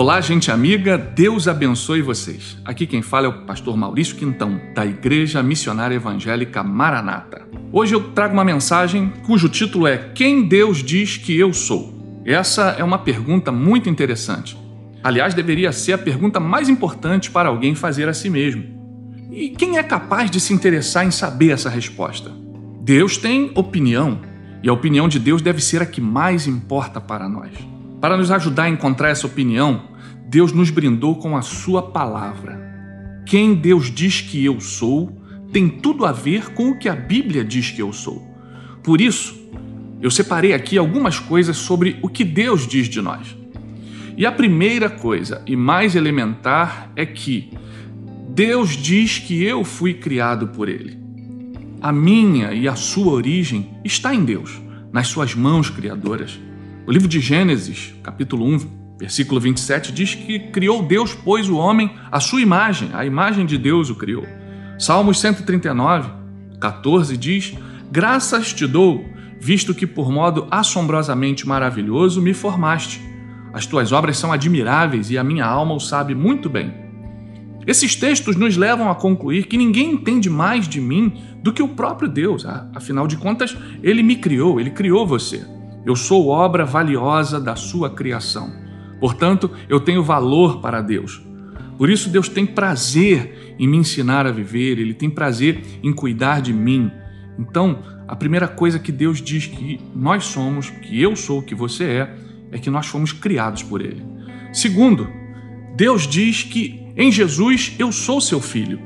Olá, 0.00 0.20
gente 0.20 0.48
amiga, 0.48 0.96
Deus 0.96 1.48
abençoe 1.48 2.02
vocês. 2.02 2.56
Aqui 2.64 2.86
quem 2.86 3.02
fala 3.02 3.26
é 3.26 3.28
o 3.28 3.44
pastor 3.44 3.76
Maurício 3.76 4.14
Quintão, 4.14 4.60
da 4.72 4.86
Igreja 4.86 5.42
Missionária 5.42 5.96
Evangélica 5.96 6.62
Maranata. 6.62 7.42
Hoje 7.72 7.96
eu 7.96 8.12
trago 8.12 8.32
uma 8.32 8.44
mensagem 8.44 9.12
cujo 9.26 9.48
título 9.48 9.88
é 9.88 9.98
Quem 10.14 10.46
Deus 10.46 10.84
diz 10.84 11.16
que 11.16 11.36
eu 11.36 11.52
sou? 11.52 12.22
Essa 12.24 12.76
é 12.78 12.84
uma 12.84 13.00
pergunta 13.00 13.50
muito 13.50 13.90
interessante. 13.90 14.56
Aliás, 15.02 15.34
deveria 15.34 15.72
ser 15.72 15.94
a 15.94 15.98
pergunta 15.98 16.38
mais 16.38 16.68
importante 16.68 17.28
para 17.28 17.48
alguém 17.48 17.74
fazer 17.74 18.08
a 18.08 18.14
si 18.14 18.30
mesmo. 18.30 18.62
E 19.32 19.48
quem 19.48 19.78
é 19.78 19.82
capaz 19.82 20.30
de 20.30 20.38
se 20.38 20.54
interessar 20.54 21.04
em 21.04 21.10
saber 21.10 21.50
essa 21.50 21.68
resposta? 21.68 22.30
Deus 22.82 23.16
tem 23.16 23.50
opinião, 23.56 24.20
e 24.62 24.68
a 24.68 24.72
opinião 24.72 25.08
de 25.08 25.18
Deus 25.18 25.42
deve 25.42 25.60
ser 25.60 25.82
a 25.82 25.86
que 25.86 26.00
mais 26.00 26.46
importa 26.46 27.00
para 27.00 27.28
nós. 27.28 27.50
Para 28.00 28.16
nos 28.16 28.30
ajudar 28.30 28.64
a 28.64 28.68
encontrar 28.68 29.08
essa 29.10 29.26
opinião, 29.26 29.88
Deus 30.28 30.52
nos 30.52 30.70
brindou 30.70 31.16
com 31.16 31.36
a 31.36 31.42
Sua 31.42 31.82
palavra. 31.82 33.22
Quem 33.26 33.54
Deus 33.54 33.90
diz 33.90 34.20
que 34.20 34.44
eu 34.44 34.60
sou 34.60 35.16
tem 35.52 35.68
tudo 35.68 36.04
a 36.04 36.12
ver 36.12 36.50
com 36.50 36.70
o 36.70 36.78
que 36.78 36.88
a 36.88 36.94
Bíblia 36.94 37.44
diz 37.44 37.70
que 37.70 37.82
eu 37.82 37.92
sou. 37.92 38.26
Por 38.82 39.00
isso, 39.00 39.36
eu 40.00 40.10
separei 40.10 40.52
aqui 40.52 40.78
algumas 40.78 41.18
coisas 41.18 41.56
sobre 41.56 41.98
o 42.02 42.08
que 42.08 42.24
Deus 42.24 42.66
diz 42.66 42.88
de 42.88 43.00
nós. 43.00 43.36
E 44.16 44.24
a 44.24 44.32
primeira 44.32 44.88
coisa, 44.88 45.42
e 45.46 45.56
mais 45.56 45.94
elementar, 45.94 46.92
é 46.94 47.04
que 47.04 47.50
Deus 48.28 48.70
diz 48.70 49.18
que 49.18 49.42
eu 49.42 49.64
fui 49.64 49.94
criado 49.94 50.48
por 50.48 50.68
Ele. 50.68 50.98
A 51.80 51.92
minha 51.92 52.52
e 52.52 52.68
a 52.68 52.74
sua 52.74 53.12
origem 53.12 53.70
está 53.84 54.14
em 54.14 54.24
Deus, 54.24 54.60
nas 54.92 55.08
suas 55.08 55.34
mãos 55.34 55.70
criadoras. 55.70 56.38
O 56.88 56.90
livro 56.90 57.06
de 57.06 57.20
Gênesis, 57.20 57.92
capítulo 58.02 58.46
1, 58.46 58.96
versículo 58.98 59.38
27, 59.38 59.92
diz 59.92 60.14
que 60.14 60.38
criou 60.38 60.82
Deus, 60.82 61.14
pois 61.14 61.46
o 61.46 61.58
homem, 61.58 61.94
a 62.10 62.18
sua 62.18 62.40
imagem, 62.40 62.88
a 62.94 63.04
imagem 63.04 63.44
de 63.44 63.58
Deus 63.58 63.90
o 63.90 63.94
criou. 63.94 64.24
Salmos 64.78 65.20
139, 65.20 66.08
14 66.58 67.14
diz: 67.18 67.52
Graças 67.92 68.54
te 68.54 68.66
dou, 68.66 69.04
visto 69.38 69.74
que 69.74 69.86
por 69.86 70.10
modo 70.10 70.48
assombrosamente 70.50 71.46
maravilhoso 71.46 72.22
me 72.22 72.32
formaste. 72.32 73.02
As 73.52 73.66
tuas 73.66 73.92
obras 73.92 74.16
são 74.16 74.32
admiráveis 74.32 75.10
e 75.10 75.18
a 75.18 75.22
minha 75.22 75.44
alma 75.44 75.74
o 75.74 75.80
sabe 75.80 76.14
muito 76.14 76.48
bem. 76.48 76.72
Esses 77.66 77.94
textos 77.96 78.34
nos 78.34 78.56
levam 78.56 78.90
a 78.90 78.94
concluir 78.94 79.44
que 79.44 79.58
ninguém 79.58 79.92
entende 79.92 80.30
mais 80.30 80.66
de 80.66 80.80
mim 80.80 81.22
do 81.42 81.52
que 81.52 81.62
o 81.62 81.68
próprio 81.68 82.08
Deus. 82.08 82.46
Afinal 82.74 83.06
de 83.06 83.18
contas, 83.18 83.54
ele 83.82 84.02
me 84.02 84.16
criou, 84.16 84.58
ele 84.58 84.70
criou 84.70 85.06
você. 85.06 85.57
Eu 85.88 85.96
sou 85.96 86.28
obra 86.28 86.66
valiosa 86.66 87.40
da 87.40 87.56
sua 87.56 87.88
criação. 87.88 88.52
Portanto, 89.00 89.50
eu 89.70 89.80
tenho 89.80 90.04
valor 90.04 90.60
para 90.60 90.82
Deus. 90.82 91.18
Por 91.78 91.88
isso, 91.88 92.10
Deus 92.10 92.28
tem 92.28 92.44
prazer 92.44 93.56
em 93.58 93.66
me 93.66 93.78
ensinar 93.78 94.26
a 94.26 94.30
viver, 94.30 94.78
Ele 94.78 94.92
tem 94.92 95.08
prazer 95.08 95.64
em 95.82 95.90
cuidar 95.90 96.42
de 96.42 96.52
mim. 96.52 96.90
Então, 97.38 97.82
a 98.06 98.14
primeira 98.14 98.46
coisa 98.46 98.78
que 98.78 98.92
Deus 98.92 99.22
diz 99.22 99.46
que 99.46 99.80
nós 99.96 100.26
somos, 100.26 100.68
que 100.68 101.00
eu 101.00 101.16
sou, 101.16 101.40
que 101.40 101.54
você 101.54 101.84
é, 101.84 102.16
é 102.52 102.58
que 102.58 102.68
nós 102.68 102.86
fomos 102.86 103.10
criados 103.10 103.62
por 103.62 103.80
Ele. 103.80 104.04
Segundo, 104.52 105.08
Deus 105.74 106.06
diz 106.06 106.42
que 106.42 106.86
em 106.98 107.10
Jesus 107.10 107.74
eu 107.78 107.90
sou 107.92 108.20
seu 108.20 108.42
filho. 108.42 108.78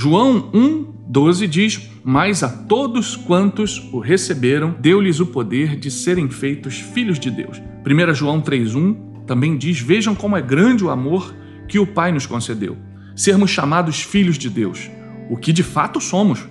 João 0.00 0.48
1, 0.54 1.08
12 1.08 1.48
diz: 1.48 1.90
Mas 2.04 2.44
a 2.44 2.48
todos 2.48 3.16
quantos 3.16 3.82
o 3.92 3.98
receberam, 3.98 4.76
deu-lhes 4.78 5.18
o 5.18 5.26
poder 5.26 5.74
de 5.74 5.90
serem 5.90 6.30
feitos 6.30 6.78
filhos 6.78 7.18
de 7.18 7.32
Deus. 7.32 7.60
1 7.84 8.14
João 8.14 8.40
3,1 8.40 9.24
também 9.26 9.58
diz: 9.58 9.80
Vejam 9.80 10.14
como 10.14 10.36
é 10.36 10.40
grande 10.40 10.84
o 10.84 10.90
amor 10.90 11.34
que 11.66 11.80
o 11.80 11.86
Pai 11.86 12.12
nos 12.12 12.26
concedeu, 12.26 12.76
sermos 13.16 13.50
chamados 13.50 14.00
filhos 14.00 14.38
de 14.38 14.48
Deus, 14.48 14.88
o 15.28 15.36
que 15.36 15.52
de 15.52 15.64
fato 15.64 16.00
somos. 16.00 16.46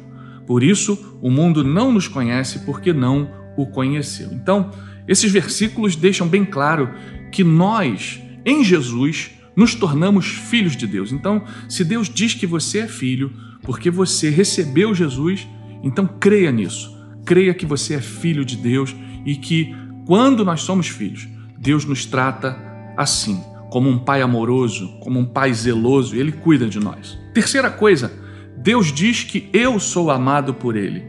Por 0.45 0.61
isso, 0.61 1.17
o 1.21 1.31
mundo 1.31 1.63
não 1.63 1.89
nos 1.89 2.09
conhece 2.09 2.65
porque 2.65 2.91
não 2.91 3.31
o 3.55 3.65
conheceu. 3.65 4.27
Então, 4.33 4.71
esses 5.07 5.31
versículos 5.31 5.95
deixam 5.95 6.27
bem 6.27 6.43
claro 6.43 6.93
que 7.31 7.45
nós, 7.45 8.21
em 8.45 8.61
Jesus, 8.61 9.36
nos 9.57 9.73
tornamos 9.73 10.27
filhos 10.27 10.77
de 10.77 10.85
Deus. 10.85 11.11
Então, 11.11 11.43
se 11.67 11.83
Deus 11.83 12.07
diz 12.07 12.35
que 12.35 12.45
você 12.45 12.79
é 12.79 12.87
filho, 12.87 13.33
porque 13.63 13.89
você 13.89 14.29
recebeu 14.29 14.93
Jesus, 14.93 15.47
então 15.81 16.07
creia 16.07 16.51
nisso. 16.51 16.95
Creia 17.25 17.55
que 17.55 17.65
você 17.65 17.95
é 17.95 18.01
filho 18.01 18.45
de 18.45 18.55
Deus 18.55 18.95
e 19.25 19.35
que 19.35 19.75
quando 20.05 20.45
nós 20.45 20.61
somos 20.61 20.87
filhos, 20.87 21.27
Deus 21.57 21.83
nos 21.85 22.05
trata 22.05 22.55
assim, 22.95 23.41
como 23.71 23.89
um 23.89 23.97
pai 23.97 24.21
amoroso, 24.21 24.99
como 24.99 25.19
um 25.19 25.25
pai 25.25 25.51
zeloso, 25.53 26.15
e 26.15 26.19
ele 26.19 26.31
cuida 26.31 26.69
de 26.69 26.79
nós. 26.79 27.17
Terceira 27.33 27.69
coisa, 27.71 28.11
Deus 28.57 28.93
diz 28.93 29.23
que 29.23 29.49
eu 29.51 29.79
sou 29.79 30.11
amado 30.11 30.53
por 30.53 30.75
ele. 30.75 31.03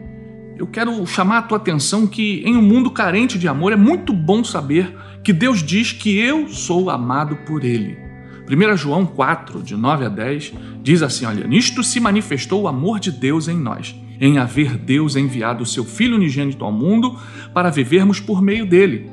Eu 0.57 0.67
quero 0.67 1.07
chamar 1.07 1.39
a 1.39 1.43
tua 1.43 1.59
atenção 1.59 2.07
que 2.07 2.43
em 2.45 2.57
um 2.57 2.63
mundo 2.63 2.91
carente 2.91 3.39
de 3.39 3.47
amor 3.47 3.73
é 3.73 3.77
muito 3.77 4.13
bom 4.13 4.43
saber 4.43 4.93
que 5.23 5.33
Deus 5.33 5.63
diz 5.63 5.93
que 5.93 6.19
eu 6.19 6.49
sou 6.49 6.91
amado 6.91 7.37
por 7.47 7.63
ele. 7.63 8.08
1 8.49 8.77
João 8.79 9.05
4, 9.05 9.63
de 9.63 9.77
9 9.77 10.07
a 10.07 10.09
10, 10.09 10.55
diz 10.83 11.03
assim: 11.03 11.27
Olha, 11.27 11.47
nisto 11.47 11.85
se 11.85 12.01
manifestou 12.01 12.63
o 12.63 12.69
amor 12.69 12.99
de 12.99 13.13
Deus 13.13 13.47
em 13.47 13.59
nós, 13.59 13.95
em 14.19 14.39
haver 14.39 14.77
Deus 14.77 15.17
enviado 15.17 15.63
o 15.63 15.67
seu 15.67 15.85
Filho 15.85 16.17
unigênito 16.17 16.65
ao 16.65 16.73
mundo 16.73 17.17
para 17.53 17.71
vivermos 17.71 18.21
por 18.21 18.41
meio 18.41 18.65
dele. 18.65 19.11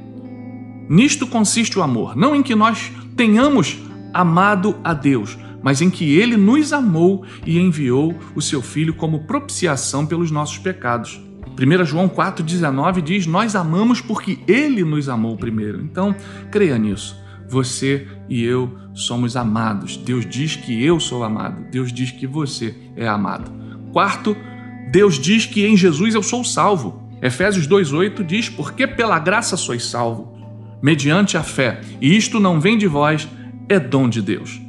Nisto 0.87 1.27
consiste 1.27 1.77
o 1.77 1.83
amor, 1.83 2.15
não 2.15 2.33
em 2.33 2.41
que 2.41 2.55
nós 2.55 2.91
tenhamos 3.17 3.77
amado 4.13 4.77
a 4.83 4.93
Deus, 4.93 5.37
mas 5.61 5.81
em 5.81 5.89
que 5.89 6.17
ele 6.17 6.37
nos 6.37 6.71
amou 6.71 7.25
e 7.45 7.59
enviou 7.59 8.15
o 8.35 8.41
seu 8.41 8.61
Filho 8.61 8.93
como 8.93 9.25
propiciação 9.25 10.05
pelos 10.05 10.31
nossos 10.31 10.59
pecados. 10.59 11.19
1 11.59 11.85
João 11.85 12.07
4,19 12.07 13.01
diz: 13.01 13.25
Nós 13.27 13.53
amamos 13.53 13.99
porque 13.99 14.39
ele 14.47 14.83
nos 14.85 15.09
amou 15.09 15.35
primeiro. 15.35 15.81
Então, 15.81 16.15
creia 16.49 16.77
nisso 16.77 17.24
você 17.47 18.07
e 18.29 18.43
eu 18.43 18.77
somos 18.93 19.35
amados. 19.35 19.97
Deus 19.97 20.25
diz 20.25 20.55
que 20.55 20.83
eu 20.83 20.99
sou 20.99 21.23
amado. 21.23 21.69
Deus 21.69 21.91
diz 21.91 22.11
que 22.11 22.25
você 22.25 22.75
é 22.95 23.07
amado. 23.07 23.51
Quarto, 23.91 24.35
Deus 24.91 25.19
diz 25.19 25.45
que 25.45 25.65
em 25.65 25.75
Jesus 25.75 26.15
eu 26.15 26.23
sou 26.23 26.43
salvo. 26.43 27.03
Efésios 27.21 27.67
2:8 27.67 28.23
diz: 28.23 28.49
"Porque 28.49 28.85
pela 28.85 29.19
graça 29.19 29.57
sois 29.57 29.85
salvo, 29.85 30.33
mediante 30.81 31.37
a 31.37 31.43
fé, 31.43 31.81
e 32.01 32.15
isto 32.15 32.39
não 32.39 32.59
vem 32.59 32.77
de 32.77 32.87
vós, 32.87 33.27
é 33.67 33.79
dom 33.79 34.09
de 34.09 34.21
Deus." 34.21 34.61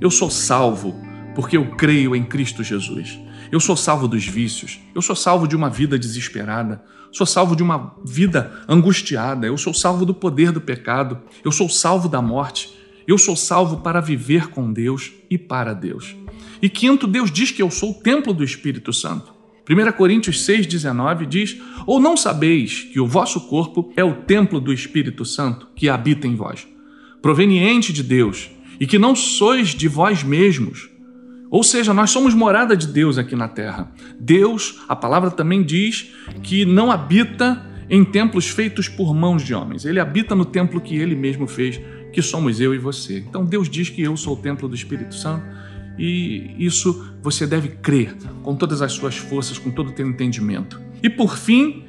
Eu 0.00 0.10
sou 0.10 0.30
salvo 0.30 0.94
porque 1.34 1.56
eu 1.56 1.66
creio 1.76 2.16
em 2.16 2.24
Cristo 2.24 2.64
Jesus. 2.64 3.18
Eu 3.50 3.60
sou 3.60 3.76
salvo 3.76 4.06
dos 4.06 4.26
vícios, 4.26 4.80
eu 4.94 5.02
sou 5.02 5.16
salvo 5.16 5.46
de 5.46 5.56
uma 5.56 5.68
vida 5.68 5.98
desesperada, 5.98 6.82
sou 7.12 7.26
salvo 7.26 7.56
de 7.56 7.62
uma 7.62 7.94
vida 8.04 8.52
angustiada, 8.68 9.46
eu 9.46 9.56
sou 9.56 9.74
salvo 9.74 10.04
do 10.06 10.14
poder 10.14 10.52
do 10.52 10.60
pecado, 10.60 11.18
eu 11.44 11.50
sou 11.50 11.68
salvo 11.68 12.08
da 12.08 12.22
morte, 12.22 12.76
eu 13.06 13.18
sou 13.18 13.34
salvo 13.34 13.78
para 13.78 14.00
viver 14.00 14.48
com 14.48 14.72
Deus 14.72 15.12
e 15.28 15.36
para 15.36 15.72
Deus. 15.72 16.14
E 16.62 16.68
quinto, 16.68 17.06
Deus 17.06 17.30
diz 17.30 17.50
que 17.50 17.62
eu 17.62 17.70
sou 17.70 17.92
o 17.92 18.02
templo 18.02 18.32
do 18.32 18.44
Espírito 18.44 18.92
Santo. 18.92 19.32
1 19.68 19.92
Coríntios 19.92 20.44
6,19 20.46 21.26
diz: 21.26 21.56
Ou 21.86 22.00
não 22.00 22.16
sabeis 22.16 22.82
que 22.92 23.00
o 23.00 23.06
vosso 23.06 23.40
corpo 23.42 23.92
é 23.96 24.04
o 24.04 24.22
templo 24.22 24.60
do 24.60 24.72
Espírito 24.72 25.24
Santo 25.24 25.68
que 25.74 25.88
habita 25.88 26.26
em 26.26 26.34
vós, 26.34 26.66
proveniente 27.22 27.92
de 27.92 28.02
Deus, 28.02 28.50
e 28.80 28.86
que 28.86 28.98
não 28.98 29.14
sois 29.14 29.68
de 29.68 29.86
vós 29.86 30.22
mesmos, 30.22 30.89
ou 31.50 31.64
seja, 31.64 31.92
nós 31.92 32.10
somos 32.10 32.32
morada 32.32 32.76
de 32.76 32.86
Deus 32.86 33.18
aqui 33.18 33.34
na 33.34 33.48
terra. 33.48 33.92
Deus, 34.18 34.80
a 34.88 34.94
palavra 34.94 35.30
também 35.30 35.62
diz 35.64 36.12
que 36.42 36.64
não 36.64 36.92
habita 36.92 37.66
em 37.88 38.04
templos 38.04 38.48
feitos 38.48 38.88
por 38.88 39.12
mãos 39.12 39.42
de 39.42 39.52
homens. 39.52 39.84
Ele 39.84 39.98
habita 39.98 40.34
no 40.36 40.44
templo 40.44 40.80
que 40.80 40.96
ele 40.96 41.16
mesmo 41.16 41.48
fez, 41.48 41.80
que 42.12 42.22
somos 42.22 42.60
eu 42.60 42.72
e 42.72 42.78
você. 42.78 43.18
Então 43.18 43.44
Deus 43.44 43.68
diz 43.68 43.88
que 43.88 44.00
eu 44.00 44.16
sou 44.16 44.34
o 44.34 44.36
templo 44.36 44.68
do 44.68 44.76
Espírito 44.76 45.14
Santo 45.14 45.44
e 45.98 46.54
isso 46.56 47.12
você 47.20 47.46
deve 47.46 47.68
crer 47.68 48.14
com 48.44 48.54
todas 48.54 48.80
as 48.80 48.92
suas 48.92 49.16
forças, 49.16 49.58
com 49.58 49.72
todo 49.72 49.88
o 49.88 49.92
teu 49.92 50.06
entendimento. 50.06 50.80
E 51.02 51.10
por 51.10 51.36
fim, 51.36 51.84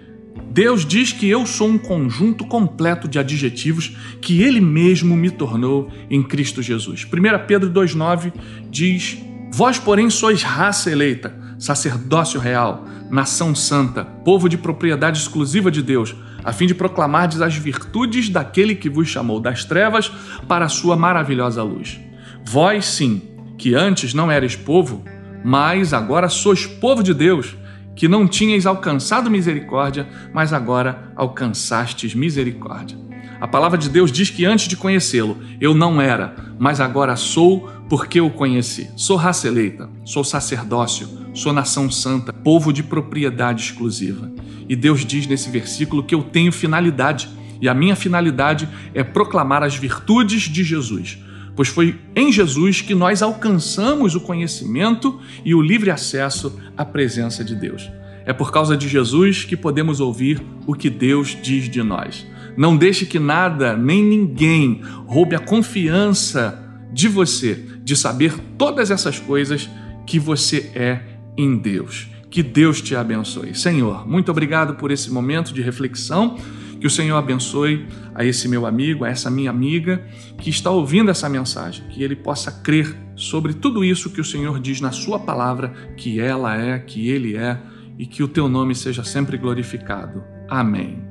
Deus 0.51 0.85
diz 0.85 1.13
que 1.13 1.29
eu 1.29 1.45
sou 1.45 1.69
um 1.69 1.77
conjunto 1.77 2.45
completo 2.47 3.07
de 3.07 3.19
adjetivos 3.19 3.95
que 4.19 4.41
ele 4.41 4.59
mesmo 4.59 5.15
me 5.15 5.29
tornou 5.29 5.89
em 6.09 6.23
Cristo 6.23 6.63
Jesus. 6.63 7.05
1 7.05 7.45
Pedro 7.45 7.69
2,9 7.69 8.33
diz 8.69 9.19
Vós, 9.53 9.77
porém, 9.77 10.09
sois 10.09 10.43
raça 10.43 10.89
eleita, 10.89 11.35
sacerdócio 11.59 12.39
real, 12.39 12.85
nação 13.09 13.53
santa, 13.53 14.05
povo 14.05 14.47
de 14.47 14.57
propriedade 14.57 15.19
exclusiva 15.19 15.69
de 15.69 15.83
Deus, 15.83 16.15
a 16.43 16.53
fim 16.53 16.65
de 16.65 16.73
proclamardes 16.73 17.41
as 17.41 17.55
virtudes 17.55 18.29
daquele 18.29 18.73
que 18.73 18.89
vos 18.89 19.09
chamou 19.09 19.39
das 19.41 19.65
trevas 19.65 20.09
para 20.47 20.65
a 20.65 20.69
sua 20.69 20.95
maravilhosa 20.95 21.61
luz. 21.61 21.99
Vós, 22.45 22.85
sim, 22.85 23.21
que 23.57 23.75
antes 23.75 24.13
não 24.13 24.31
erais 24.31 24.55
povo, 24.55 25.03
mas 25.43 25.93
agora 25.93 26.29
sois 26.29 26.65
povo 26.65 27.03
de 27.03 27.13
Deus, 27.13 27.55
que 27.93 28.07
não 28.07 28.27
tinhais 28.27 28.65
alcançado 28.65 29.29
misericórdia, 29.29 30.07
mas 30.33 30.53
agora 30.53 31.11
alcançastes 31.15 32.15
misericórdia. 32.15 33.10
A 33.41 33.47
palavra 33.47 33.75
de 33.75 33.89
Deus 33.89 34.11
diz 34.11 34.29
que 34.29 34.45
antes 34.45 34.67
de 34.67 34.77
conhecê-lo, 34.77 35.35
eu 35.59 35.73
não 35.73 35.99
era, 35.99 36.35
mas 36.59 36.79
agora 36.79 37.15
sou 37.15 37.67
porque 37.89 38.21
o 38.21 38.29
conheci. 38.29 38.87
Sou 38.95 39.17
raça 39.17 39.47
eleita, 39.47 39.89
sou 40.05 40.23
sacerdócio, 40.23 41.09
sou 41.33 41.51
nação 41.51 41.89
santa, 41.89 42.31
povo 42.31 42.71
de 42.71 42.83
propriedade 42.83 43.63
exclusiva. 43.63 44.31
E 44.69 44.75
Deus 44.75 45.03
diz 45.03 45.25
nesse 45.25 45.49
versículo 45.49 46.03
que 46.03 46.13
eu 46.13 46.21
tenho 46.21 46.51
finalidade, 46.51 47.29
e 47.59 47.67
a 47.67 47.73
minha 47.73 47.95
finalidade 47.95 48.69
é 48.93 49.03
proclamar 49.03 49.63
as 49.63 49.75
virtudes 49.75 50.43
de 50.43 50.63
Jesus. 50.63 51.17
Pois 51.55 51.67
foi 51.67 51.99
em 52.15 52.31
Jesus 52.31 52.81
que 52.81 52.93
nós 52.93 53.23
alcançamos 53.23 54.13
o 54.13 54.21
conhecimento 54.21 55.19
e 55.43 55.55
o 55.55 55.61
livre 55.63 55.89
acesso 55.89 56.59
à 56.77 56.85
presença 56.85 57.43
de 57.43 57.55
Deus. 57.55 57.89
É 58.23 58.33
por 58.33 58.51
causa 58.51 58.77
de 58.77 58.87
Jesus 58.87 59.43
que 59.43 59.57
podemos 59.57 59.99
ouvir 59.99 60.39
o 60.67 60.75
que 60.75 60.91
Deus 60.91 61.35
diz 61.41 61.67
de 61.67 61.81
nós. 61.81 62.23
Não 62.57 62.75
deixe 62.75 63.05
que 63.05 63.19
nada 63.19 63.75
nem 63.75 64.03
ninguém 64.03 64.81
roube 65.05 65.35
a 65.35 65.39
confiança 65.39 66.61
de 66.93 67.07
você 67.07 67.65
de 67.83 67.95
saber 67.95 68.37
todas 68.57 68.91
essas 68.91 69.19
coisas 69.19 69.69
que 70.05 70.19
você 70.19 70.71
é 70.75 71.01
em 71.37 71.57
Deus. 71.57 72.09
Que 72.29 72.41
Deus 72.41 72.81
te 72.81 72.95
abençoe. 72.95 73.53
Senhor, 73.55 74.07
muito 74.07 74.31
obrigado 74.31 74.75
por 74.75 74.91
esse 74.91 75.11
momento 75.11 75.53
de 75.53 75.61
reflexão. 75.61 76.37
Que 76.79 76.87
o 76.87 76.89
Senhor 76.89 77.15
abençoe 77.15 77.85
a 78.15 78.25
esse 78.25 78.47
meu 78.47 78.65
amigo, 78.65 79.03
a 79.03 79.09
essa 79.09 79.29
minha 79.29 79.51
amiga 79.51 80.03
que 80.39 80.49
está 80.49 80.71
ouvindo 80.71 81.11
essa 81.11 81.29
mensagem, 81.29 81.85
que 81.89 82.01
ele 82.01 82.15
possa 82.15 82.51
crer 82.51 82.95
sobre 83.15 83.53
tudo 83.53 83.85
isso 83.85 84.09
que 84.09 84.19
o 84.19 84.25
Senhor 84.25 84.59
diz 84.59 84.81
na 84.81 84.91
Sua 84.91 85.19
palavra, 85.19 85.73
que 85.95 86.19
ela 86.19 86.57
é, 86.57 86.79
que 86.79 87.07
ele 87.07 87.37
é, 87.37 87.59
e 87.99 88.05
que 88.07 88.23
o 88.23 88.27
teu 88.27 88.49
nome 88.49 88.73
seja 88.73 89.03
sempre 89.03 89.37
glorificado. 89.37 90.23
Amém. 90.49 91.10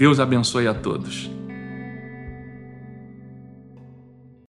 Deus 0.00 0.18
abençoe 0.18 0.66
a 0.66 0.72
todos. 0.72 1.28